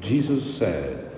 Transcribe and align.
Jesus 0.00 0.56
said, 0.56 1.10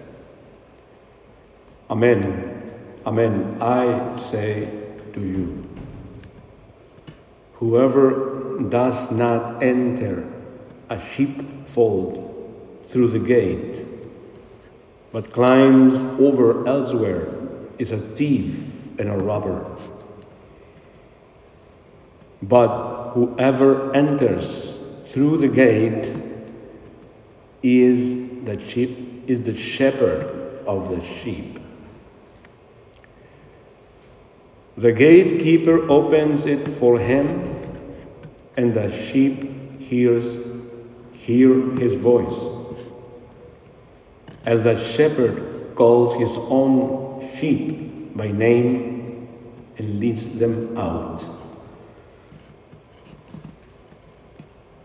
Amen, 1.88 2.62
Amen, 3.05 3.58
I 3.61 4.17
say 4.17 4.69
to 5.12 5.21
you, 5.21 5.69
whoever 7.54 8.60
does 8.68 9.10
not 9.10 9.60
enter 9.62 10.24
a 10.88 11.00
sheepfold 11.00 12.80
through 12.84 13.08
the 13.08 13.18
gate, 13.18 13.84
but 15.10 15.33
climbs 15.33 15.94
over 16.20 16.66
elsewhere, 16.66 17.28
is 17.78 17.90
a 17.90 17.98
thief 17.98 18.98
and 19.00 19.08
a 19.08 19.16
robber. 19.16 19.76
But 22.40 23.10
whoever 23.14 23.94
enters 23.96 24.80
through 25.08 25.38
the 25.38 25.48
gate 25.48 26.12
is 27.64 28.31
the 28.45 28.61
sheep 28.61 29.24
is 29.27 29.43
the 29.43 29.56
shepherd 29.56 30.64
of 30.66 30.90
the 30.90 31.04
sheep. 31.04 31.58
The 34.77 34.93
gatekeeper 34.93 35.91
opens 35.91 36.47
it 36.47 36.66
for 36.66 36.99
him, 36.99 37.79
and 38.57 38.75
the 38.75 38.91
sheep 38.91 39.80
hears 39.80 40.52
hear 41.13 41.55
his 41.77 41.95
voice. 41.95 42.41
As 44.45 44.63
the 44.63 44.83
shepherd 44.83 45.74
calls 45.77 46.16
his 46.16 46.37
own 46.37 47.30
sheep 47.37 48.16
by 48.16 48.33
name 48.33 49.29
and 49.79 50.01
leads 50.01 50.38
them 50.38 50.77
out. 50.77 51.23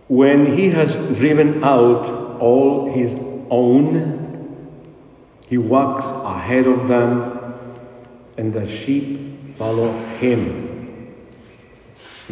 When 0.07 0.57
he 0.57 0.69
has 0.69 0.95
driven 1.17 1.63
out 1.63 2.39
all 2.39 2.91
his 2.93 3.13
own, 3.49 4.27
he 5.47 5.57
walks 5.57 6.05
ahead 6.05 6.67
of 6.67 6.87
them, 6.87 7.53
and 8.37 8.53
the 8.53 8.67
sheep 8.67 9.55
follow 9.55 9.91
him 10.19 11.15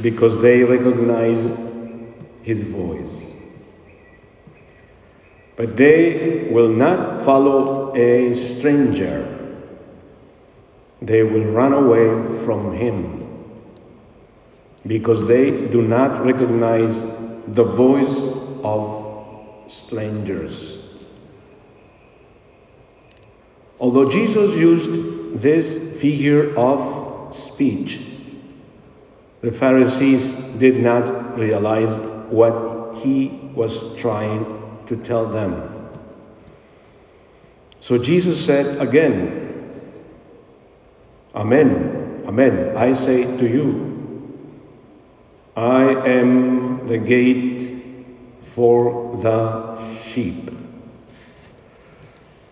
because 0.01 0.41
they 0.41 0.63
recognize 0.63 1.45
his 2.43 2.61
voice. 2.61 3.35
But 5.55 5.77
they 5.77 6.49
will 6.51 6.69
not 6.69 7.23
follow 7.23 7.95
a 7.95 8.33
stranger. 8.33 9.31
They 11.01 11.23
will 11.23 11.45
run 11.45 11.73
away 11.73 12.43
from 12.43 12.73
him 12.73 13.25
because 14.85 15.27
they 15.27 15.67
do 15.67 15.81
not 15.81 16.25
recognize 16.25 17.01
the 17.47 17.63
voice 17.63 18.37
of 18.63 19.63
strangers. 19.67 20.84
Although 23.79 24.09
Jesus 24.09 24.55
used 24.55 25.41
this 25.41 25.99
figure 25.99 26.55
of 26.55 27.35
speech, 27.35 27.99
the 29.41 29.51
Pharisees 29.51 30.33
did 30.57 30.81
not 30.81 31.37
realize 31.37 31.97
what 32.29 32.97
he 32.97 33.51
was 33.53 33.95
trying 33.95 34.43
to 34.87 34.95
tell 34.97 35.27
them. 35.27 35.71
So 37.81 37.97
Jesus 37.97 38.43
said 38.43 38.81
again, 38.81 39.43
Amen, 41.35 42.23
Amen, 42.27 42.75
I 42.75 42.93
say 42.93 43.37
to 43.37 43.47
you, 43.47 43.95
I 45.55 45.83
am 46.07 46.87
the 46.87 46.97
gate 46.97 47.83
for 48.41 49.15
the 49.21 49.77
sheep. 50.03 50.49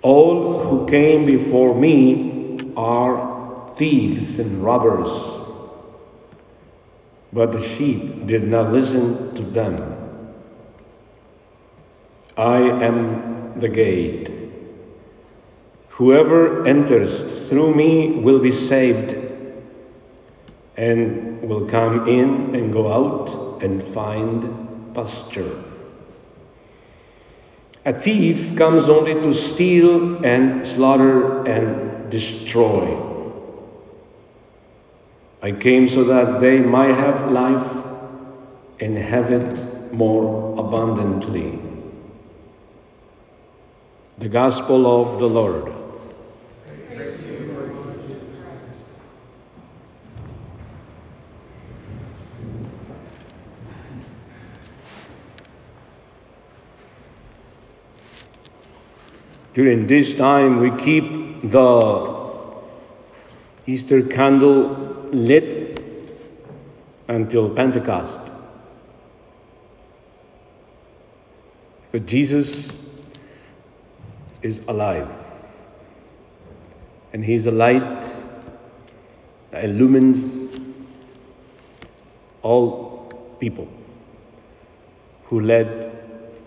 All 0.04 0.60
who 0.60 0.86
came 0.86 1.26
before 1.26 1.74
me 1.74 2.74
are 2.76 3.74
thieves 3.78 4.38
and 4.38 4.62
robbers, 4.62 5.10
but 7.32 7.54
the 7.54 7.64
sheep 7.64 8.28
did 8.28 8.44
not 8.44 8.74
listen 8.74 9.34
to 9.36 9.42
them. 9.42 9.78
I 12.38 12.58
am 12.60 13.58
the 13.58 13.70
gate. 13.70 14.30
Whoever 15.92 16.66
enters 16.68 17.48
through 17.48 17.74
me 17.74 18.12
will 18.12 18.40
be 18.40 18.52
saved 18.52 19.16
and 20.76 21.42
will 21.44 21.66
come 21.68 22.10
in 22.10 22.56
and 22.56 22.74
go 22.74 22.92
out 22.92 23.64
and 23.64 23.82
find 23.82 24.94
pasture. 24.94 25.73
A 27.86 27.92
thief 27.92 28.56
comes 28.56 28.88
only 28.88 29.14
to 29.14 29.34
steal 29.34 30.24
and 30.26 30.66
slaughter 30.66 31.46
and 31.46 32.10
destroy. 32.10 32.98
I 35.42 35.52
came 35.52 35.90
so 35.90 36.06
that 36.06 36.40
they 36.40 36.60
might 36.60 36.94
have 36.94 37.30
life 37.30 37.86
and 38.80 38.98
have 38.98 39.32
it 39.32 39.94
more 39.94 40.58
abundantly. 40.58 41.60
The 44.18 44.30
Gospel 44.30 44.88
of 44.88 45.20
the 45.20 45.28
Lord. 45.28 45.83
During 59.64 59.88
this 59.88 60.14
time, 60.14 60.60
we 60.60 60.72
keep 60.72 61.50
the 61.50 62.54
Easter 63.66 64.02
candle 64.02 64.76
lit 65.14 65.80
until 67.08 67.50
Pentecost. 67.50 68.20
Because 71.90 72.10
Jesus 72.10 72.78
is 74.42 74.60
alive. 74.68 75.10
And 77.14 77.24
He's 77.24 77.48
a 77.48 77.52
light 77.52 78.02
that 79.52 79.64
illumines 79.64 80.58
all 82.42 83.38
people 83.40 83.70
who 85.28 85.40
led 85.40 85.90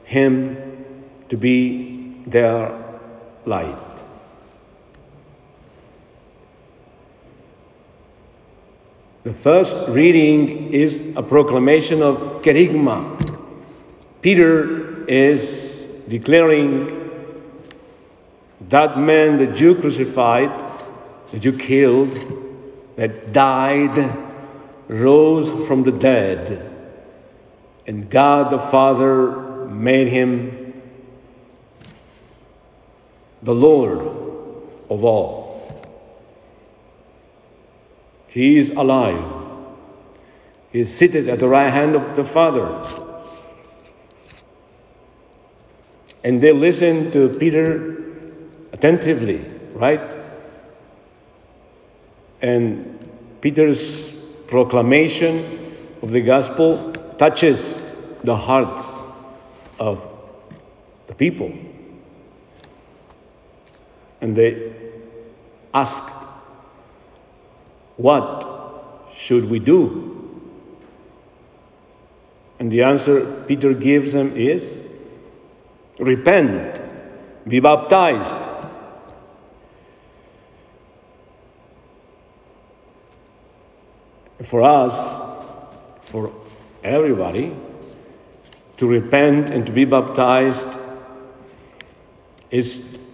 Him 0.04 0.86
to 1.30 1.38
be 1.38 2.20
their 2.26 2.85
light. 3.46 4.04
The 9.22 9.32
first 9.32 9.88
reading 9.88 10.72
is 10.72 11.16
a 11.16 11.22
proclamation 11.22 12.02
of 12.02 12.42
kerygma. 12.42 12.94
Peter 14.20 15.04
is 15.08 15.88
declaring 16.08 17.10
that 18.68 18.98
man 18.98 19.38
that 19.38 19.58
you 19.60 19.74
crucified, 19.74 20.50
that 21.30 21.44
you 21.44 21.52
killed, 21.52 22.14
that 22.96 23.32
died, 23.32 24.16
rose 24.88 25.66
from 25.66 25.82
the 25.82 25.92
dead, 25.92 26.72
and 27.86 28.08
God 28.08 28.50
the 28.50 28.58
Father 28.58 29.66
made 29.66 30.08
him 30.08 30.65
the 33.42 33.54
Lord 33.54 34.00
of 34.88 35.04
all. 35.04 35.46
He 38.28 38.58
is 38.58 38.70
alive. 38.70 39.54
He 40.70 40.80
is 40.80 40.94
seated 40.94 41.28
at 41.28 41.38
the 41.38 41.48
right 41.48 41.70
hand 41.70 41.94
of 41.94 42.16
the 42.16 42.24
Father. 42.24 42.68
And 46.22 46.42
they 46.42 46.52
listen 46.52 47.10
to 47.12 47.28
Peter 47.38 47.96
attentively, 48.72 49.44
right? 49.72 50.18
And 52.42 52.98
Peter's 53.40 54.12
proclamation 54.48 55.74
of 56.02 56.10
the 56.10 56.20
gospel 56.20 56.92
touches 57.18 57.96
the 58.22 58.36
hearts 58.36 58.92
of 59.78 60.12
the 61.06 61.14
people. 61.14 61.52
And 64.26 64.34
they 64.34 64.72
asked, 65.72 66.26
What 67.96 69.12
should 69.14 69.48
we 69.48 69.60
do? 69.60 69.78
And 72.58 72.72
the 72.72 72.82
answer 72.82 73.44
Peter 73.46 73.72
gives 73.72 74.14
them 74.14 74.36
is 74.36 74.80
repent, 76.00 76.80
be 77.46 77.60
baptized. 77.60 78.34
For 84.42 84.62
us, 84.62 85.20
for 86.06 86.32
everybody, 86.82 87.54
to 88.78 88.88
repent 88.88 89.50
and 89.50 89.64
to 89.66 89.70
be 89.70 89.84
baptized 89.84 90.66
is 92.50 93.05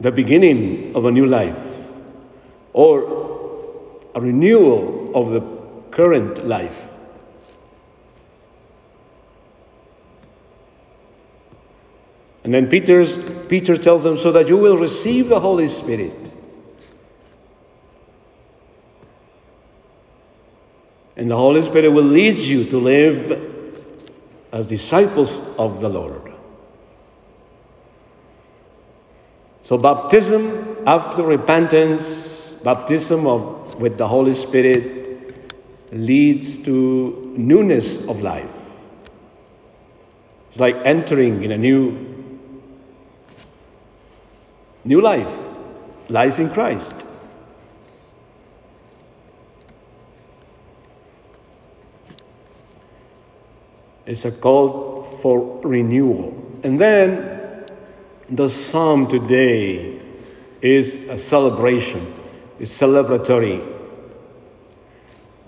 the 0.00 0.10
beginning 0.10 0.96
of 0.96 1.04
a 1.04 1.10
new 1.10 1.26
life 1.26 1.86
or 2.72 4.00
a 4.14 4.20
renewal 4.20 5.10
of 5.14 5.30
the 5.30 5.40
current 5.94 6.46
life. 6.46 6.88
And 12.42 12.54
then 12.54 12.68
Peter's, 12.68 13.18
Peter 13.48 13.76
tells 13.76 14.02
them, 14.02 14.18
so 14.18 14.32
that 14.32 14.48
you 14.48 14.56
will 14.56 14.78
receive 14.78 15.28
the 15.28 15.40
Holy 15.40 15.68
Spirit. 15.68 16.32
And 21.16 21.30
the 21.30 21.36
Holy 21.36 21.60
Spirit 21.60 21.90
will 21.90 22.02
lead 22.04 22.38
you 22.38 22.64
to 22.64 22.78
live 22.78 23.48
as 24.52 24.66
disciples 24.66 25.38
of 25.58 25.82
the 25.82 25.90
Lord. 25.90 26.29
So, 29.70 29.78
baptism 29.78 30.78
after 30.84 31.22
repentance, 31.22 32.54
baptism 32.64 33.24
of, 33.24 33.76
with 33.76 33.98
the 33.98 34.08
Holy 34.08 34.34
Spirit 34.34 35.32
leads 35.92 36.64
to 36.64 37.32
newness 37.36 38.08
of 38.08 38.20
life. 38.20 38.50
It's 40.48 40.58
like 40.58 40.74
entering 40.84 41.44
in 41.44 41.52
a 41.52 41.56
new 41.56 41.96
new 44.82 45.00
life, 45.00 45.38
life 46.08 46.40
in 46.40 46.50
Christ. 46.50 46.92
It's 54.04 54.24
a 54.24 54.32
call 54.32 55.16
for 55.22 55.60
renewal. 55.62 56.34
And 56.64 56.76
then 56.76 57.39
the 58.30 58.48
psalm 58.48 59.08
today 59.08 60.00
is 60.62 61.08
a 61.08 61.18
celebration, 61.18 62.14
it's 62.60 62.72
celebratory. 62.72 63.66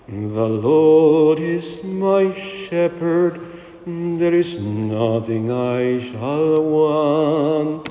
The 0.07 0.49
Lord 0.49 1.39
is 1.39 1.81
my 1.81 2.33
shepherd, 2.33 3.39
there 3.85 4.33
is 4.33 4.59
nothing 4.61 5.49
I 5.49 5.99
shall 5.99 6.61
want. 6.61 7.89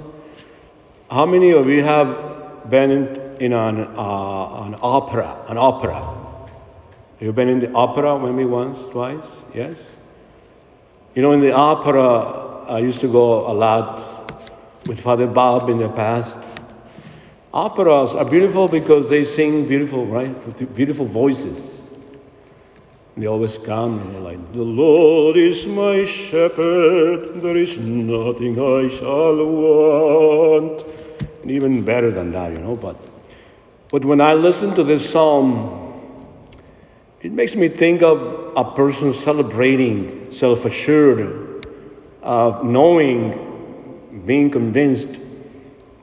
How 1.10 1.24
many 1.24 1.52
of 1.52 1.66
you 1.66 1.82
have 1.82 2.68
been 2.68 2.90
in, 2.90 3.36
in 3.40 3.52
an, 3.54 3.80
uh, 3.96 4.64
an 4.64 4.76
opera? 4.82 5.44
An 5.48 5.56
opera. 5.56 6.18
You've 7.18 7.34
been 7.34 7.48
in 7.48 7.60
the 7.60 7.72
opera 7.72 8.18
maybe 8.18 8.44
once, 8.44 8.86
twice? 8.88 9.40
Yes? 9.54 9.96
You 11.14 11.22
know, 11.22 11.32
in 11.32 11.40
the 11.40 11.52
opera, 11.52 12.66
I 12.68 12.78
used 12.78 13.00
to 13.00 13.08
go 13.10 13.50
a 13.50 13.54
lot 13.54 14.11
with 14.86 15.00
Father 15.00 15.26
Bob 15.26 15.68
in 15.68 15.78
the 15.78 15.88
past. 15.88 16.38
Operas 17.52 18.14
are 18.14 18.24
beautiful 18.24 18.66
because 18.66 19.08
they 19.10 19.24
sing 19.24 19.68
beautiful, 19.68 20.06
right? 20.06 20.34
With 20.46 20.74
beautiful 20.74 21.04
voices. 21.04 21.82
They 23.16 23.26
always 23.26 23.58
come 23.58 23.98
and 24.00 24.14
they're 24.14 24.22
like, 24.22 24.52
The 24.52 24.62
Lord 24.62 25.36
is 25.36 25.66
my 25.66 26.06
shepherd, 26.06 27.42
there 27.42 27.56
is 27.56 27.78
nothing 27.78 28.58
I 28.58 28.88
shall 28.88 29.44
want. 29.44 30.84
And 31.42 31.50
even 31.50 31.84
better 31.84 32.10
than 32.10 32.32
that, 32.32 32.52
you 32.52 32.58
know. 32.58 32.74
But, 32.74 32.96
but 33.90 34.04
when 34.04 34.20
I 34.20 34.32
listen 34.32 34.74
to 34.76 34.82
this 34.82 35.08
psalm, 35.10 35.80
it 37.20 37.32
makes 37.32 37.54
me 37.54 37.68
think 37.68 38.02
of 38.02 38.56
a 38.56 38.64
person 38.64 39.12
celebrating, 39.12 40.32
self 40.32 40.64
assured, 40.64 41.66
of 42.22 42.64
knowing, 42.64 43.51
being 44.26 44.50
convinced 44.50 45.16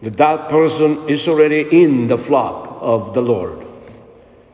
that 0.02 0.18
that 0.18 0.50
person 0.50 1.08
is 1.08 1.28
already 1.28 1.62
in 1.84 2.08
the 2.08 2.18
flock 2.18 2.78
of 2.82 3.14
the 3.14 3.22
Lord. 3.22 3.66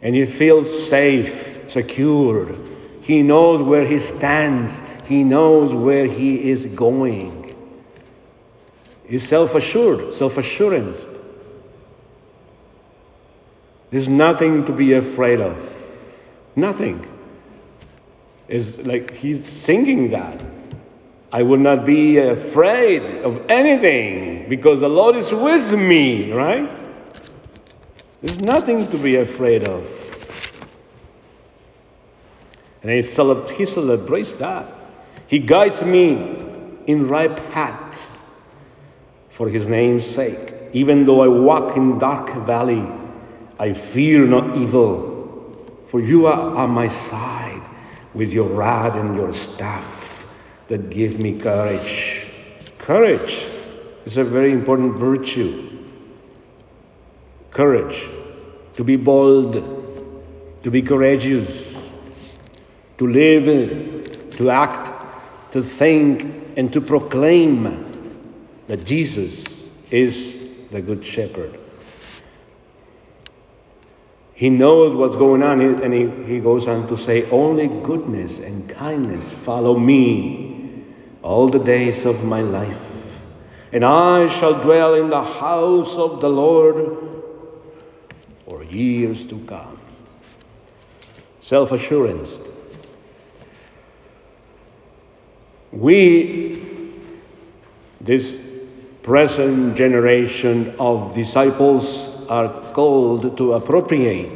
And 0.02 0.16
he 0.16 0.26
feels 0.26 0.88
safe, 0.88 1.70
secured. 1.70 2.60
He 3.02 3.22
knows 3.22 3.62
where 3.62 3.86
he 3.86 4.00
stands, 4.00 4.82
he 5.08 5.24
knows 5.24 5.74
where 5.74 6.06
he 6.06 6.50
is 6.50 6.66
going 6.66 7.46
He's 9.08 9.28
self 9.28 9.56
assured, 9.56 10.14
self 10.14 10.38
assurance. 10.38 11.06
There's 13.92 14.10
nothing 14.10 14.66
to 14.66 14.72
be 14.72 14.94
afraid 14.94 15.40
of. 15.40 15.72
Nothing. 16.56 17.08
It's 18.48 18.86
like 18.86 19.14
he's 19.16 19.48
singing 19.48 20.10
that. 20.12 20.44
I 21.36 21.44
will 21.44 21.60
not 21.60 21.86
be 21.86 22.18
afraid 22.18 23.04
of 23.26 23.52
anything 23.52 24.48
because 24.48 24.80
the 24.80 24.88
Lord 24.88 25.18
is 25.18 25.34
with 25.34 25.78
me, 25.78 26.32
right? 26.32 26.72
There's 28.22 28.40
nothing 28.40 28.90
to 28.90 28.98
be 28.98 29.18
afraid 29.18 29.66
of. 29.66 29.84
And 32.82 32.90
he, 32.90 33.02
he 33.02 33.66
celebrates 33.66 34.32
that. 34.36 34.66
He 35.28 35.40
guides 35.40 35.84
me 35.84 36.14
in 36.88 37.10
right 37.10 37.36
paths 37.52 38.24
for 39.30 39.50
his 39.50 39.68
name's 39.68 40.06
sake. 40.06 40.54
Even 40.72 41.04
though 41.04 41.22
I 41.22 41.28
walk 41.28 41.76
in 41.76 42.00
dark 42.00 42.34
valley, 42.46 42.88
I 43.60 43.74
fear 43.74 44.26
no 44.26 44.56
evil, 44.56 45.84
for 45.90 46.00
you 46.00 46.28
are 46.28 46.56
on 46.56 46.70
my 46.70 46.88
side 46.88 47.62
with 48.14 48.32
your 48.32 48.48
rod 48.48 48.96
and 48.96 49.18
your 49.18 49.34
staff 49.34 50.05
that 50.68 50.90
give 50.90 51.20
me 51.20 51.40
courage. 51.40 52.28
Courage 52.78 53.46
is 54.06 54.18
a 54.18 54.24
very 54.24 54.52
important 54.52 54.96
virtue. 54.96 55.72
Courage, 57.52 58.08
to 58.74 58.84
be 58.84 58.96
bold, 58.96 59.54
to 60.64 60.72
be 60.72 60.82
courageous, 60.82 61.92
to 62.98 63.08
live, 63.08 64.30
to 64.32 64.50
act, 64.50 64.92
to 65.52 65.62
think, 65.62 66.58
and 66.58 66.72
to 66.74 66.82
proclaim 66.82 67.86
that 68.68 68.84
Jesus 68.86 69.70
is 69.92 70.50
the 70.72 70.82
Good 70.82 71.06
Shepherd. 71.06 71.60
He 74.34 74.50
knows 74.50 74.94
what's 74.94 75.16
going 75.16 75.44
on, 75.44 75.62
and 75.62 75.94
he, 75.94 76.10
he 76.26 76.40
goes 76.40 76.68
on 76.68 76.88
to 76.90 76.98
say, 76.98 77.30
Only 77.30 77.68
goodness 77.68 78.40
and 78.40 78.70
kindness 78.70 79.32
follow 79.32 79.80
me 79.80 80.55
all 81.26 81.50
the 81.50 81.58
days 81.58 82.06
of 82.06 82.24
my 82.24 82.42
life, 82.42 83.26
and 83.72 83.84
I 83.84 84.28
shall 84.28 84.62
dwell 84.62 84.94
in 84.94 85.10
the 85.10 85.24
house 85.24 85.96
of 85.96 86.22
the 86.22 86.30
Lord 86.30 87.24
for 88.46 88.64
years 88.64 89.26
to 89.26 89.40
come. 89.46 89.80
Self 91.42 91.72
assurance. 91.72 92.40
We, 95.72 96.62
this 98.00 98.48
present 99.02 99.76
generation 99.76 100.76
of 100.80 101.16
disciples 101.16 102.26
are 102.30 102.50
called 102.72 103.36
to 103.38 103.54
appropriate 103.54 104.30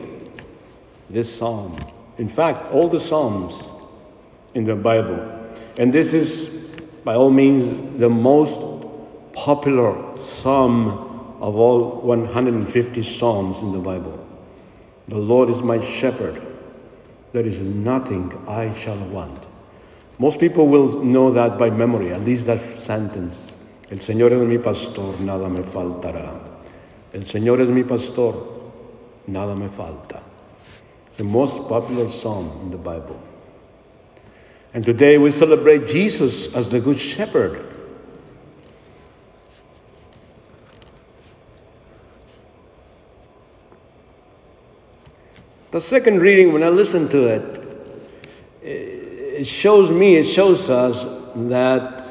this 1.07 1.37
psalm. 1.37 1.77
In 2.17 2.29
fact, 2.29 2.71
all 2.71 2.89
the 2.89 2.99
psalms 2.99 3.63
in 4.55 4.65
the 4.65 4.75
Bible. 4.75 5.19
And 5.77 5.93
this 5.93 6.13
is, 6.13 6.58
by 7.03 7.15
all 7.15 7.29
means, 7.29 7.99
the 7.99 8.09
most 8.09 8.61
popular 9.33 10.17
psalm 10.17 10.87
of 11.39 11.55
all 11.55 12.01
150 12.01 13.03
psalms 13.03 13.57
in 13.59 13.71
the 13.71 13.79
Bible. 13.79 14.25
The 15.07 15.17
Lord 15.17 15.49
is 15.49 15.61
my 15.61 15.79
shepherd. 15.79 16.41
There 17.31 17.45
is 17.45 17.61
nothing 17.61 18.31
I 18.47 18.73
shall 18.73 18.97
want. 18.97 19.45
Most 20.17 20.39
people 20.39 20.67
will 20.67 21.03
know 21.03 21.31
that 21.31 21.57
by 21.57 21.69
memory, 21.69 22.11
at 22.11 22.21
least 22.21 22.45
that 22.47 22.79
sentence. 22.79 23.55
El 23.89 23.99
Señor 23.99 24.31
es 24.31 24.47
mi 24.47 24.57
pastor, 24.57 25.19
nada 25.21 25.49
me 25.49 25.63
faltará. 25.63 26.39
El 27.13 27.21
Señor 27.21 27.61
es 27.61 27.69
mi 27.69 27.83
pastor, 27.83 28.35
nada 29.25 29.55
me 29.55 29.67
falta. 29.69 30.21
It's 31.07 31.17
the 31.17 31.23
most 31.23 31.67
popular 31.67 32.09
psalm 32.09 32.51
in 32.63 32.71
the 32.71 32.77
Bible. 32.77 33.19
And 34.73 34.83
today 34.83 35.17
we 35.17 35.31
celebrate 35.31 35.87
Jesus 35.87 36.53
as 36.53 36.69
the 36.69 36.79
Good 36.79 36.99
Shepherd. 36.99 37.65
The 45.71 45.81
second 45.81 46.19
reading, 46.19 46.51
when 46.51 46.63
I 46.63 46.69
listen 46.69 47.07
to 47.09 47.27
it, 47.27 47.59
it 48.61 49.45
shows 49.45 49.91
me, 49.91 50.15
it 50.15 50.23
shows 50.23 50.69
us 50.69 51.03
that 51.35 52.05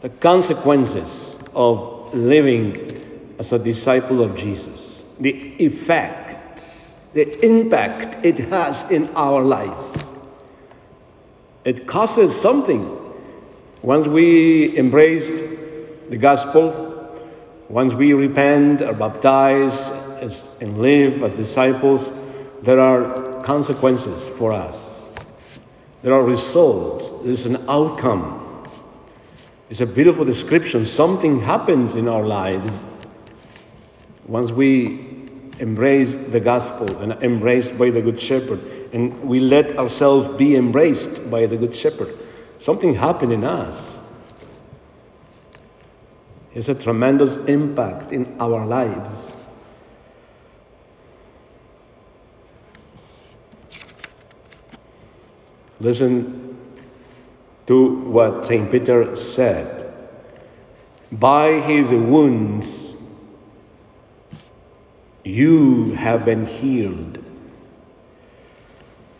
the 0.00 0.08
consequences 0.08 1.38
of 1.54 2.14
living 2.14 3.36
as 3.38 3.52
a 3.52 3.58
disciple 3.58 4.22
of 4.22 4.34
Jesus, 4.36 5.02
the 5.20 5.30
effects, 5.62 7.10
the 7.14 7.44
impact 7.44 8.24
it 8.24 8.38
has 8.38 8.90
in 8.90 9.08
our 9.14 9.42
lives. 9.42 10.07
It 11.68 11.86
causes 11.86 12.34
something. 12.34 12.98
Once 13.82 14.06
we 14.06 14.74
embraced 14.78 15.34
the 16.08 16.16
gospel, 16.16 16.86
Once 17.68 17.92
we 17.92 18.14
repent, 18.14 18.80
are 18.80 18.94
baptized, 18.94 19.92
and 20.62 20.78
live 20.78 21.22
as 21.22 21.36
disciples, 21.36 22.10
there 22.62 22.80
are 22.80 23.42
consequences 23.42 24.26
for 24.38 24.52
us. 24.52 25.12
There 26.02 26.14
are 26.14 26.22
results. 26.22 27.10
There's 27.22 27.44
an 27.44 27.58
outcome. 27.68 28.64
It's 29.68 29.82
a 29.82 29.86
beautiful 29.86 30.24
description. 30.24 30.86
Something 30.86 31.40
happens 31.42 31.94
in 31.94 32.08
our 32.08 32.24
lives 32.24 32.96
once 34.26 34.50
we 34.50 35.28
embrace 35.58 36.16
the 36.16 36.40
gospel 36.40 36.96
and 37.02 37.12
embraced 37.22 37.76
by 37.78 37.90
the 37.90 38.00
Good 38.00 38.18
Shepherd, 38.18 38.60
and 38.92 39.22
we 39.22 39.40
let 39.40 39.78
ourselves 39.78 40.36
be 40.36 40.56
embraced 40.56 41.30
by 41.30 41.46
the 41.46 41.56
Good 41.56 41.74
Shepherd. 41.74 42.16
Something 42.58 42.94
happened 42.94 43.32
in 43.32 43.44
us. 43.44 43.98
It's 46.54 46.68
a 46.68 46.74
tremendous 46.74 47.36
impact 47.46 48.12
in 48.12 48.36
our 48.40 48.66
lives. 48.66 49.36
Listen 55.80 56.58
to 57.66 57.94
what 58.06 58.46
St. 58.46 58.70
Peter 58.70 59.14
said. 59.14 59.94
By 61.12 61.60
his 61.60 61.90
wounds, 61.90 63.00
you 65.22 65.92
have 65.92 66.24
been 66.24 66.46
healed. 66.46 67.27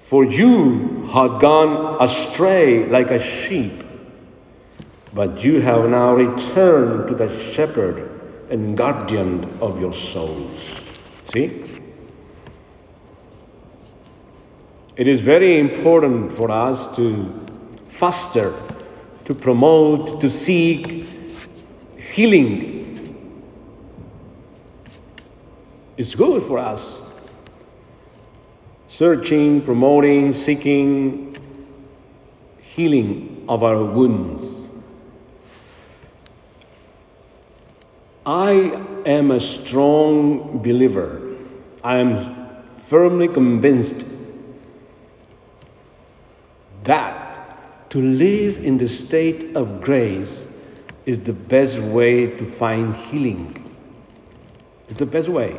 For 0.09 0.25
you 0.25 1.07
had 1.13 1.39
gone 1.39 1.99
astray 2.01 2.87
like 2.87 3.11
a 3.11 3.21
sheep, 3.21 3.85
but 5.13 5.45
you 5.45 5.61
have 5.61 5.91
now 5.91 6.15
returned 6.15 7.09
to 7.09 7.15
the 7.15 7.29
shepherd 7.53 8.09
and 8.49 8.75
guardian 8.75 9.59
of 9.61 9.79
your 9.79 9.93
souls. 9.93 10.81
See? 11.31 11.63
It 14.97 15.09
is 15.09 15.21
very 15.21 15.59
important 15.59 16.35
for 16.39 16.51
us 16.51 16.97
to 16.97 17.47
foster, 17.89 18.55
to 19.27 19.35
promote, 19.35 20.23
to 20.23 20.31
seek 20.31 21.05
healing. 21.99 23.15
It's 25.99 26.15
good 26.15 26.43
for 26.43 26.59
us. 26.59 27.08
Searching, 28.99 29.63
promoting, 29.63 30.33
seeking 30.33 31.37
healing 32.61 33.45
of 33.49 33.63
our 33.63 33.85
wounds. 33.85 34.83
I 38.27 38.85
am 39.07 39.31
a 39.31 39.39
strong 39.39 40.59
believer. 40.59 41.23
I 41.85 41.99
am 41.99 42.65
firmly 42.89 43.29
convinced 43.29 44.05
that 46.83 47.91
to 47.91 48.03
live 48.03 48.59
in 48.65 48.79
the 48.79 48.89
state 48.89 49.55
of 49.55 49.81
grace 49.81 50.53
is 51.07 51.21
the 51.21 51.33
best 51.33 51.79
way 51.79 52.37
to 52.37 52.45
find 52.45 52.97
healing. 52.97 53.65
It's 54.89 54.99
the 54.99 55.07
best 55.07 55.29
way. 55.29 55.57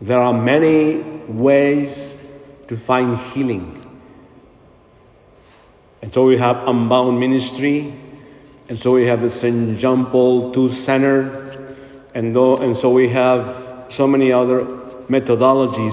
There 0.00 0.18
are 0.18 0.32
many 0.32 1.02
ways 1.28 2.16
to 2.68 2.76
find 2.76 3.18
healing. 3.18 3.76
And 6.00 6.12
so 6.14 6.24
we 6.24 6.38
have 6.38 6.66
Unbound 6.66 7.20
Ministry, 7.20 7.92
and 8.68 8.80
so 8.80 8.92
we 8.92 9.06
have 9.06 9.20
the 9.20 9.28
St. 9.28 9.78
John 9.78 10.06
Paul 10.06 10.56
II 10.56 10.68
Center, 10.68 11.76
and, 12.14 12.34
though, 12.34 12.56
and 12.56 12.76
so 12.76 12.90
we 12.90 13.10
have 13.10 13.84
so 13.90 14.06
many 14.06 14.32
other 14.32 14.64
methodologies 15.08 15.92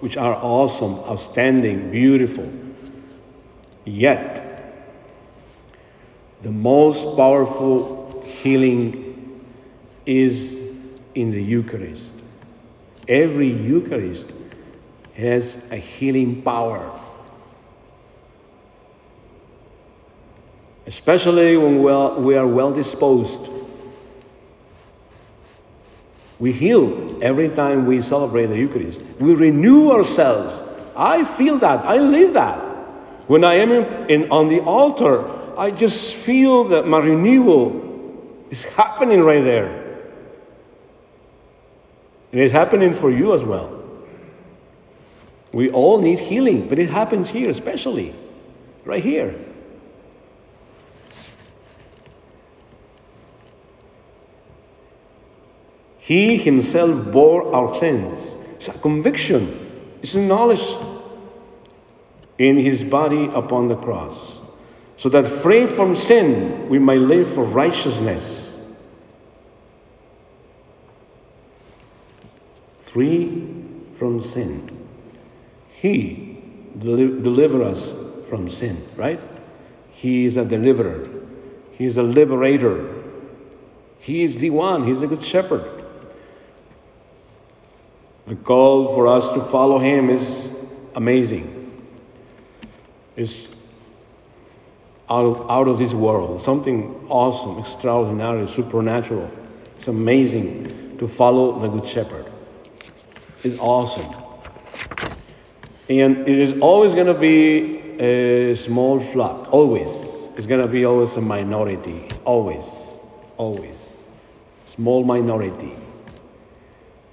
which 0.00 0.16
are 0.16 0.34
awesome, 0.34 0.94
outstanding, 1.08 1.90
beautiful. 1.90 2.50
Yet, 3.84 4.44
the 6.42 6.50
most 6.50 7.16
powerful 7.16 8.22
healing 8.26 9.44
is 10.06 10.60
in 11.14 11.30
the 11.30 11.42
Eucharist. 11.42 12.17
Every 13.08 13.48
Eucharist 13.48 14.30
has 15.14 15.70
a 15.72 15.76
healing 15.76 16.42
power. 16.42 16.92
Especially 20.86 21.56
when 21.56 21.82
we 21.82 22.36
are 22.36 22.46
well 22.46 22.72
disposed 22.72 23.48
we 26.38 26.52
heal 26.52 27.18
every 27.22 27.48
time 27.48 27.86
we 27.86 28.00
celebrate 28.00 28.46
the 28.46 28.56
Eucharist. 28.56 29.02
We 29.18 29.34
renew 29.34 29.90
ourselves. 29.90 30.62
I 30.96 31.24
feel 31.24 31.58
that. 31.58 31.84
I 31.84 31.98
live 31.98 32.34
that. 32.34 32.58
When 33.26 33.44
I 33.44 33.54
am 33.54 33.72
in, 33.72 34.10
in, 34.10 34.30
on 34.30 34.48
the 34.48 34.60
altar, 34.60 35.58
I 35.58 35.70
just 35.72 36.14
feel 36.14 36.64
that 36.64 36.86
my 36.86 36.98
renewal 36.98 37.84
is 38.50 38.62
happening 38.62 39.22
right 39.22 39.42
there. 39.42 39.77
And 42.32 42.40
it's 42.40 42.52
happening 42.52 42.92
for 42.92 43.10
you 43.10 43.34
as 43.34 43.42
well. 43.42 43.82
We 45.52 45.70
all 45.70 46.00
need 46.00 46.18
healing, 46.18 46.68
but 46.68 46.78
it 46.78 46.90
happens 46.90 47.30
here, 47.30 47.48
especially 47.48 48.14
right 48.84 49.02
here. 49.02 49.34
He 55.98 56.38
himself 56.38 57.12
bore 57.12 57.54
our 57.54 57.74
sins. 57.74 58.34
It's 58.56 58.68
a 58.68 58.72
conviction, 58.72 59.98
it's 60.02 60.14
a 60.14 60.20
knowledge 60.20 60.64
in 62.38 62.56
his 62.56 62.82
body 62.82 63.26
upon 63.34 63.68
the 63.68 63.76
cross, 63.76 64.38
so 64.96 65.08
that 65.10 65.28
free 65.28 65.66
from 65.66 65.96
sin 65.96 66.68
we 66.68 66.78
might 66.78 67.00
live 67.00 67.30
for 67.30 67.44
righteousness. 67.44 68.47
Free 72.88 73.46
from 73.98 74.22
sin. 74.22 74.86
He 75.70 76.38
deli- 76.78 77.20
deliver 77.20 77.62
us 77.62 77.94
from 78.28 78.48
sin, 78.48 78.82
right? 78.96 79.22
He 79.90 80.24
is 80.24 80.36
a 80.36 80.44
deliverer. 80.44 81.08
He 81.72 81.84
is 81.84 81.98
a 81.98 82.02
liberator. 82.02 82.94
He 84.00 84.24
is 84.24 84.38
the 84.38 84.50
one. 84.50 84.86
He's 84.86 85.02
a 85.02 85.06
good 85.06 85.22
shepherd. 85.22 85.64
The 88.26 88.36
call 88.36 88.94
for 88.94 89.06
us 89.06 89.28
to 89.34 89.40
follow 89.40 89.78
Him 89.78 90.08
is 90.08 90.56
amazing. 90.94 91.54
It's 93.16 93.54
out 95.10 95.24
of, 95.24 95.50
out 95.50 95.68
of 95.68 95.78
this 95.78 95.92
world, 95.92 96.40
something 96.40 97.06
awesome, 97.08 97.58
extraordinary, 97.58 98.46
supernatural. 98.48 99.30
It's 99.76 99.88
amazing 99.88 100.96
to 100.98 101.08
follow 101.08 101.58
the 101.58 101.68
Good 101.68 101.88
Shepherd. 101.88 102.27
It's 103.44 103.58
awesome. 103.58 104.14
And 105.88 106.28
it 106.28 106.42
is 106.42 106.60
always 106.60 106.94
going 106.94 107.06
to 107.06 107.14
be 107.14 107.78
a 108.00 108.54
small 108.54 109.00
flock, 109.00 109.52
always. 109.52 110.28
It's 110.36 110.46
going 110.46 110.60
to 110.60 110.68
be 110.68 110.84
always 110.84 111.16
a 111.16 111.20
minority, 111.20 112.08
always, 112.24 112.98
always. 113.36 113.96
Small 114.66 115.04
minority. 115.04 115.72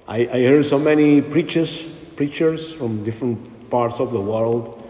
I, 0.08 0.28
I 0.28 0.44
heard 0.44 0.66
so 0.66 0.78
many 0.78 1.22
preachers, 1.22 1.84
preachers 2.16 2.74
from 2.74 3.04
different 3.04 3.70
parts 3.70 4.00
of 4.00 4.12
the 4.12 4.22
world, 4.22 4.84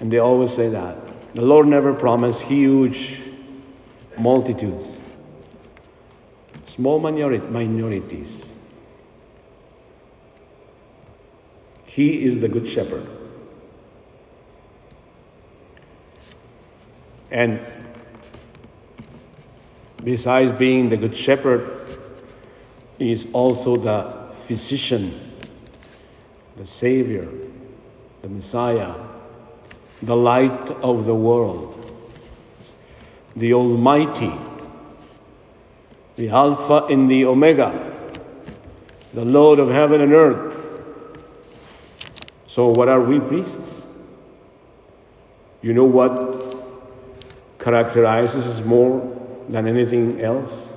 and 0.00 0.12
they 0.12 0.18
always 0.18 0.54
say 0.54 0.68
that. 0.68 0.96
The 1.34 1.42
Lord 1.42 1.66
never 1.66 1.94
promised 1.94 2.42
huge 2.42 3.20
multitudes, 4.18 5.00
small 6.66 6.98
minority, 6.98 7.46
minorities. 7.46 8.49
He 11.90 12.24
is 12.24 12.38
the 12.38 12.48
Good 12.48 12.68
Shepherd. 12.68 13.04
And 17.32 17.58
besides 20.04 20.52
being 20.52 20.88
the 20.88 20.96
Good 20.96 21.16
Shepherd, 21.16 21.68
he 22.96 23.10
is 23.10 23.26
also 23.32 23.74
the 23.74 24.32
physician, 24.34 25.32
the 26.56 26.64
Savior, 26.64 27.28
the 28.22 28.28
Messiah, 28.28 28.94
the 30.00 30.14
light 30.14 30.70
of 30.82 31.06
the 31.06 31.14
world, 31.16 31.76
the 33.34 33.52
Almighty, 33.52 34.32
the 36.14 36.28
Alpha 36.28 36.86
and 36.88 37.10
the 37.10 37.24
Omega, 37.24 37.96
the 39.12 39.24
Lord 39.24 39.58
of 39.58 39.70
heaven 39.70 40.00
and 40.00 40.12
earth. 40.12 40.49
So, 42.50 42.68
what 42.68 42.88
are 42.88 43.00
we 43.00 43.20
priests? 43.20 43.86
You 45.62 45.72
know 45.72 45.84
what 45.84 46.16
characterizes 47.60 48.44
us 48.48 48.64
more 48.64 49.16
than 49.48 49.68
anything 49.68 50.20
else? 50.20 50.70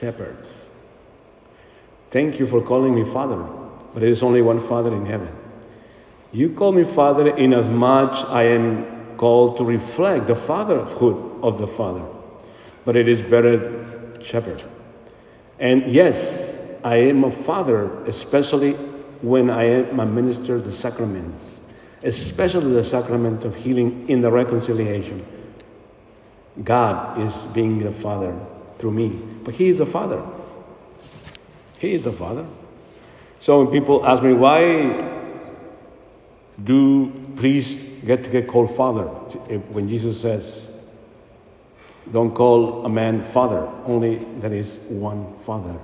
shepherds. 0.00 0.70
Thank 2.10 2.38
you 2.38 2.46
for 2.46 2.62
calling 2.62 2.94
me 2.94 3.04
Father, 3.04 3.36
but 3.92 4.00
there 4.00 4.10
is 4.10 4.22
only 4.22 4.42
one 4.42 4.60
Father 4.60 4.92
in 4.94 5.06
heaven. 5.06 5.28
You 6.32 6.50
call 6.50 6.72
me 6.72 6.84
Father 6.84 7.28
inasmuch 7.28 8.28
I 8.28 8.44
am 8.44 9.16
called 9.16 9.56
to 9.58 9.64
reflect 9.64 10.26
the 10.26 10.34
fatherhood 10.34 11.16
of 11.42 11.58
the 11.58 11.66
Father, 11.66 12.04
but 12.84 12.96
it 12.96 13.08
is 13.08 13.22
better 13.22 14.12
shepherd. 14.22 14.64
And 15.58 15.90
yes, 15.90 16.58
I 16.82 16.96
am 16.96 17.24
a 17.24 17.30
father, 17.30 18.04
especially 18.04 18.76
when 19.22 19.50
I 19.50 19.64
administer 19.64 20.60
the 20.60 20.72
sacraments, 20.72 21.60
especially 22.02 22.72
the 22.72 22.84
sacrament 22.84 23.44
of 23.44 23.54
healing 23.54 24.08
in 24.08 24.20
the 24.20 24.30
reconciliation. 24.30 25.26
God 26.62 27.20
is 27.20 27.44
being 27.54 27.82
the 27.82 27.92
Father 27.92 28.38
through 28.78 28.92
me, 28.92 29.08
but 29.44 29.54
He 29.54 29.68
is 29.68 29.80
a 29.80 29.86
Father. 29.86 30.22
He 31.78 31.94
is 31.94 32.06
a 32.06 32.12
Father. 32.12 32.46
So 33.40 33.62
when 33.62 33.72
people 33.72 34.04
ask 34.04 34.22
me, 34.22 34.32
why 34.32 35.18
do 36.62 37.10
priests 37.36 38.04
get 38.04 38.24
to 38.24 38.30
get 38.30 38.46
called 38.46 38.70
Father? 38.70 39.04
When 39.04 39.88
Jesus 39.88 40.20
says, 40.20 40.78
don't 42.10 42.34
call 42.34 42.84
a 42.84 42.88
man 42.88 43.22
Father, 43.22 43.70
only 43.84 44.16
there 44.40 44.52
is 44.52 44.76
one 44.88 45.38
Father. 45.44 45.78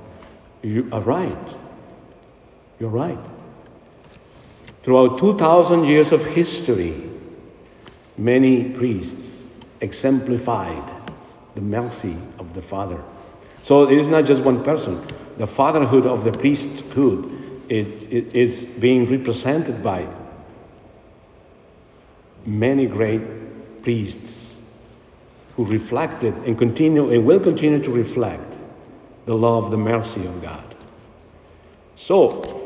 You 0.62 0.88
are 0.92 1.00
right. 1.00 1.36
You're 2.78 2.90
right. 2.90 3.18
Throughout 4.82 5.18
2,000 5.18 5.84
years 5.84 6.12
of 6.12 6.24
history, 6.24 7.10
many 8.16 8.70
priests 8.70 9.42
exemplified 9.80 10.94
the 11.54 11.60
mercy 11.60 12.16
of 12.38 12.54
the 12.54 12.62
Father. 12.62 13.02
So 13.62 13.88
it 13.88 13.98
is 13.98 14.08
not 14.08 14.26
just 14.26 14.42
one 14.42 14.62
person. 14.62 15.04
The 15.38 15.46
fatherhood 15.46 16.06
of 16.06 16.24
the 16.24 16.32
priesthood 16.32 17.32
is, 17.68 17.86
is 18.08 18.62
being 18.78 19.10
represented 19.10 19.82
by 19.82 20.06
many 22.44 22.86
great 22.86 23.82
priests 23.82 24.60
who 25.56 25.64
reflected 25.64 26.34
and 26.44 26.56
continue 26.56 27.10
and 27.10 27.26
will 27.26 27.40
continue 27.40 27.82
to 27.82 27.90
reflect 27.90 28.54
the 29.24 29.34
love, 29.34 29.70
the 29.70 29.76
mercy 29.76 30.24
of 30.26 30.40
God. 30.40 30.62
So, 31.96 32.65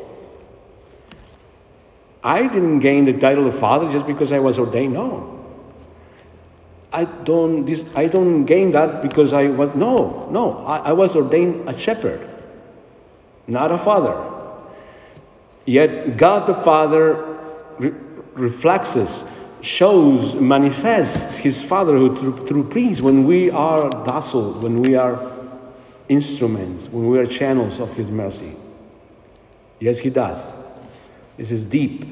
I 2.23 2.43
didn't 2.43 2.81
gain 2.81 3.05
the 3.07 3.15
title 3.15 3.47
of 3.47 3.59
father 3.59 3.91
just 3.91 4.07
because 4.07 4.33
I 4.33 4.39
was 4.39 4.59
ordained. 4.59 4.93
No. 4.93 5.39
I 6.93 7.05
don't, 7.05 7.65
this, 7.65 7.85
I 7.95 8.07
don't 8.07 8.45
gain 8.45 8.73
that 8.73 9.01
because 9.01 9.33
I 9.33 9.47
was, 9.47 9.75
no, 9.75 10.29
no. 10.31 10.59
I, 10.65 10.79
I 10.79 10.93
was 10.93 11.15
ordained 11.15 11.69
a 11.69 11.79
shepherd, 11.79 12.29
not 13.47 13.71
a 13.71 13.79
father. 13.79 14.29
Yet 15.65 16.17
God 16.17 16.49
the 16.49 16.55
Father 16.55 17.39
re- 17.79 17.93
reflects 18.35 19.31
shows, 19.63 20.35
manifests 20.35 21.37
his 21.37 21.63
fatherhood 21.63 22.19
through, 22.19 22.47
through 22.47 22.65
priests 22.65 23.03
when 23.03 23.25
we 23.25 23.51
are 23.51 23.89
docile, 23.91 24.55
when 24.55 24.83
we 24.83 24.97
are 24.97 25.31
instruments, 26.09 26.89
when 26.89 27.09
we 27.09 27.19
are 27.19 27.27
channels 27.27 27.79
of 27.79 27.95
his 27.95 28.09
mercy. 28.09 28.57
Yes, 29.79 30.01
he 30.01 30.11
does. 30.11 30.60
This 31.41 31.51
is 31.53 31.65
deep. 31.65 32.05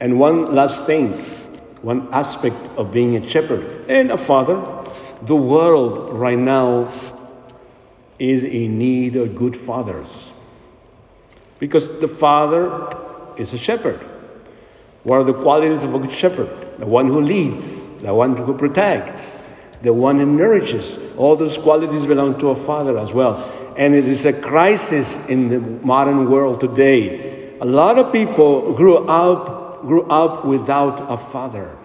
And 0.00 0.18
one 0.18 0.52
last 0.52 0.86
thing, 0.86 1.12
one 1.82 2.12
aspect 2.12 2.56
of 2.76 2.92
being 2.92 3.14
a 3.14 3.28
shepherd 3.28 3.88
and 3.88 4.10
a 4.10 4.18
father, 4.18 4.56
the 5.22 5.36
world 5.36 6.12
right 6.12 6.36
now 6.36 6.92
is 8.18 8.42
in 8.42 8.76
need 8.76 9.14
of 9.14 9.36
good 9.36 9.56
fathers. 9.56 10.32
Because 11.60 12.00
the 12.00 12.08
father 12.08 12.98
is 13.36 13.54
a 13.54 13.58
shepherd. 13.58 14.00
What 15.04 15.18
are 15.18 15.24
the 15.24 15.32
qualities 15.32 15.84
of 15.84 15.94
a 15.94 16.00
good 16.00 16.12
shepherd? 16.12 16.76
The 16.80 16.86
one 16.86 17.06
who 17.06 17.20
leads, 17.20 17.98
the 17.98 18.12
one 18.12 18.36
who 18.36 18.58
protects, 18.58 19.48
the 19.80 19.92
one 19.92 20.18
who 20.18 20.26
nourishes. 20.26 20.98
All 21.16 21.36
those 21.36 21.56
qualities 21.56 22.04
belong 22.04 22.40
to 22.40 22.48
a 22.48 22.56
father 22.56 22.98
as 22.98 23.12
well. 23.12 23.63
And 23.76 23.94
it 23.94 24.06
is 24.06 24.24
a 24.24 24.32
crisis 24.32 25.28
in 25.28 25.48
the 25.48 25.60
modern 25.84 26.30
world 26.30 26.60
today. 26.60 27.56
A 27.60 27.64
lot 27.64 27.98
of 27.98 28.12
people 28.12 28.72
grew 28.74 28.98
up, 29.08 29.82
grew 29.82 30.02
up 30.02 30.44
without 30.44 31.10
a 31.10 31.16
father. 31.16 31.76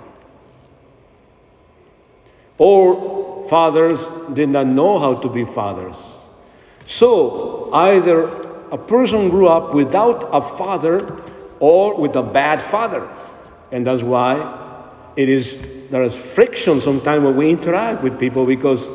Or 2.57 3.47
fathers 3.49 4.05
did 4.33 4.49
not 4.49 4.67
know 4.67 4.99
how 4.99 5.15
to 5.15 5.29
be 5.29 5.43
fathers. 5.43 5.97
So 6.85 7.69
either 7.73 8.25
a 8.71 8.77
person 8.77 9.29
grew 9.29 9.47
up 9.47 9.73
without 9.73 10.29
a 10.31 10.41
father 10.41 11.23
or 11.59 11.95
with 11.99 12.15
a 12.15 12.23
bad 12.23 12.61
father. 12.61 13.07
And 13.71 13.85
that's 13.85 14.03
why 14.03 14.57
it 15.15 15.29
is 15.29 15.79
there 15.89 16.03
is 16.03 16.15
friction 16.15 16.79
sometimes 16.81 17.23
when 17.23 17.35
we 17.35 17.49
interact 17.49 18.03
with 18.03 18.19
people 18.19 18.45
because 18.45 18.87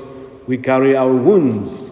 we 0.47 0.59
carry 0.59 0.97
our 0.97 1.13
wounds. 1.13 1.91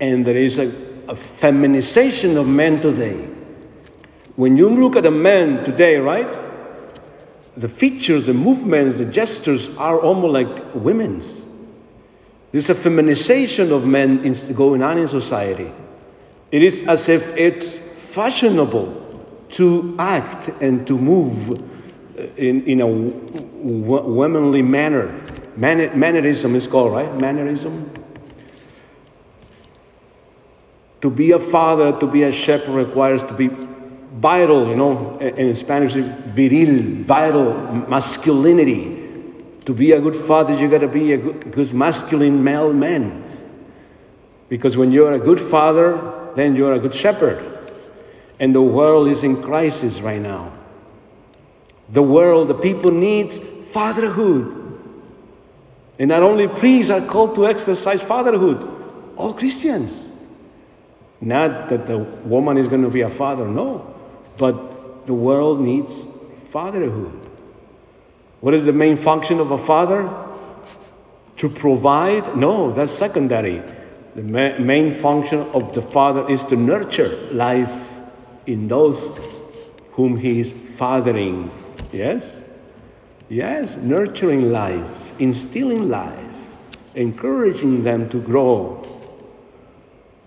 And 0.00 0.24
there 0.24 0.36
is 0.36 0.58
a, 0.58 0.66
a 1.08 1.14
feminization 1.14 2.36
of 2.36 2.48
men 2.48 2.80
today. 2.80 3.28
When 4.36 4.56
you 4.56 4.70
look 4.70 4.96
at 4.96 5.04
a 5.04 5.10
man 5.10 5.64
today, 5.64 5.96
right? 5.98 6.34
The 7.56 7.68
features, 7.68 8.26
the 8.26 8.34
movements, 8.34 8.98
the 8.98 9.04
gestures 9.04 9.76
are 9.76 9.98
almost 10.00 10.32
like 10.32 10.74
women's. 10.74 11.44
There's 12.52 12.70
a 12.70 12.74
feminization 12.74 13.70
of 13.70 13.86
men 13.86 14.24
in, 14.24 14.54
going 14.54 14.82
on 14.82 14.98
in 14.98 15.08
society. 15.08 15.70
It 16.50 16.62
is 16.62 16.88
as 16.88 17.08
if 17.08 17.36
it's 17.36 17.78
fashionable 17.78 18.96
to 19.50 19.94
act 19.98 20.48
and 20.60 20.86
to 20.86 20.96
move 20.96 21.50
uh, 21.50 22.22
in, 22.36 22.64
in 22.64 22.80
a 22.80 22.86
womanly 22.86 24.62
manner. 24.62 25.22
Man, 25.56 25.98
mannerism 25.98 26.54
is 26.54 26.66
called, 26.66 26.92
right? 26.92 27.14
Mannerism. 27.20 27.90
To 31.00 31.10
be 31.10 31.32
a 31.32 31.38
father, 31.38 31.98
to 31.98 32.06
be 32.06 32.24
a 32.24 32.32
shepherd 32.32 32.72
requires 32.72 33.22
to 33.24 33.32
be 33.34 33.48
vital, 34.12 34.68
you 34.68 34.76
know, 34.76 35.18
in 35.18 35.54
Spanish, 35.56 35.92
viril, 35.94 37.02
vital, 37.02 37.54
masculinity. 37.88 38.98
To 39.64 39.74
be 39.74 39.92
a 39.92 40.00
good 40.00 40.16
father, 40.16 40.54
you 40.54 40.68
gotta 40.68 40.88
be 40.88 41.12
a 41.12 41.16
good, 41.16 41.52
good 41.52 41.72
masculine 41.72 42.42
male 42.42 42.72
man. 42.72 43.24
Because 44.48 44.76
when 44.76 44.92
you're 44.92 45.12
a 45.12 45.18
good 45.18 45.40
father, 45.40 46.32
then 46.34 46.56
you're 46.56 46.74
a 46.74 46.78
good 46.78 46.94
shepherd. 46.94 47.72
And 48.38 48.54
the 48.54 48.62
world 48.62 49.08
is 49.08 49.22
in 49.22 49.40
crisis 49.42 50.00
right 50.00 50.20
now. 50.20 50.52
The 51.88 52.02
world, 52.02 52.48
the 52.48 52.54
people 52.54 52.90
needs 52.90 53.38
fatherhood. 53.38 54.56
And 55.98 56.08
not 56.08 56.22
only 56.22 56.48
priests 56.48 56.90
are 56.90 57.06
called 57.06 57.34
to 57.36 57.46
exercise 57.46 58.02
fatherhood, 58.02 58.68
all 59.16 59.34
Christians. 59.34 60.19
Not 61.20 61.68
that 61.68 61.86
the 61.86 61.98
woman 61.98 62.56
is 62.56 62.68
going 62.68 62.82
to 62.82 62.90
be 62.90 63.02
a 63.02 63.08
father, 63.08 63.46
no. 63.46 63.94
But 64.38 65.06
the 65.06 65.14
world 65.14 65.60
needs 65.60 66.04
fatherhood. 66.46 67.12
What 68.40 68.54
is 68.54 68.64
the 68.64 68.72
main 68.72 68.96
function 68.96 69.38
of 69.38 69.50
a 69.50 69.58
father? 69.58 70.08
To 71.36 71.48
provide? 71.48 72.36
No, 72.36 72.72
that's 72.72 72.92
secondary. 72.92 73.62
The 74.14 74.22
ma- 74.22 74.58
main 74.58 74.92
function 74.92 75.40
of 75.52 75.74
the 75.74 75.82
father 75.82 76.28
is 76.28 76.44
to 76.46 76.56
nurture 76.56 77.16
life 77.32 78.00
in 78.46 78.68
those 78.68 78.98
whom 79.92 80.16
he 80.16 80.40
is 80.40 80.52
fathering. 80.52 81.50
Yes? 81.92 82.50
Yes, 83.28 83.76
nurturing 83.76 84.50
life, 84.50 85.20
instilling 85.20 85.88
life, 85.88 86.34
encouraging 86.94 87.84
them 87.84 88.08
to 88.08 88.20
grow. 88.20 88.99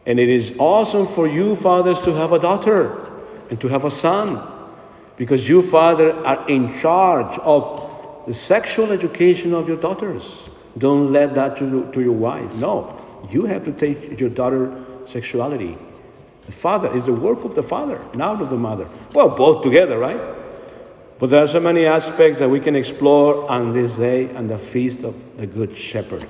And 0.06 0.20
it 0.20 0.30
is 0.30 0.56
awesome 0.60 1.08
for 1.08 1.28
you, 1.28 1.56
fathers, 1.56 2.02
to 2.02 2.14
have 2.14 2.34
a 2.34 2.40
daughter 2.40 3.12
and 3.50 3.60
to 3.62 3.68
have 3.68 3.86
a 3.86 3.92
son, 3.92 4.42
because 5.18 5.48
you, 5.48 5.62
father, 5.62 6.14
are 6.26 6.48
in 6.50 6.78
charge 6.80 7.38
of 7.40 8.24
the 8.26 8.34
sexual 8.34 8.92
education 8.92 9.54
of 9.54 9.68
your 9.68 9.78
daughters. 9.78 10.50
Don't 10.78 11.12
let 11.12 11.36
that 11.36 11.58
to, 11.58 11.92
to 11.92 12.02
your 12.02 12.14
wife. 12.14 12.54
No, 12.56 13.00
you 13.32 13.46
have 13.46 13.64
to 13.66 13.72
take 13.72 14.20
your 14.20 14.30
daughter 14.30 14.84
sexuality 15.06 15.78
the 16.46 16.52
father 16.52 16.94
is 16.96 17.06
the 17.06 17.14
work 17.14 17.46
of 17.46 17.56
the 17.56 17.64
father, 17.64 18.02
not 18.14 18.42
of 18.42 18.50
the 18.50 18.58
mother. 18.58 18.88
Well, 19.14 19.30
both 19.30 19.64
together, 19.64 19.98
right? 19.98 20.20
But 21.20 21.30
there 21.30 21.42
are 21.42 21.48
so 21.48 21.62
many 21.62 21.86
aspects 21.86 22.40
that 22.40 22.50
we 22.50 22.60
can 22.60 22.76
explore 22.76 23.50
on 23.50 23.72
this 23.72 23.96
day 23.96 24.30
and 24.30 24.50
the 24.50 24.58
feast 24.58 25.04
of 25.04 25.16
the 25.38 25.48
Good 25.48 25.78
Shepherd. 25.78 26.28